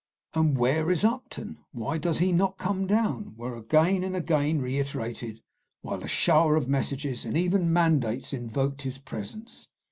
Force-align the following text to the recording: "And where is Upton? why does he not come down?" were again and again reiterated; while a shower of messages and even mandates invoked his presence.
"And 0.33 0.57
where 0.57 0.89
is 0.89 1.03
Upton? 1.03 1.59
why 1.73 1.99
does 1.99 2.17
he 2.17 2.31
not 2.31 2.57
come 2.57 2.87
down?" 2.87 3.35
were 3.37 3.55
again 3.55 4.03
and 4.03 4.15
again 4.15 4.59
reiterated; 4.59 5.43
while 5.83 6.03
a 6.03 6.07
shower 6.07 6.55
of 6.55 6.67
messages 6.67 7.23
and 7.23 7.37
even 7.37 7.71
mandates 7.71 8.33
invoked 8.33 8.81
his 8.81 8.97
presence. 8.97 9.67